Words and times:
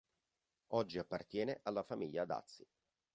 Oggi 0.69 0.97
appartiene 0.97 1.59
alla 1.61 1.83
famiglia 1.83 2.25
Dazzi. 2.25 2.65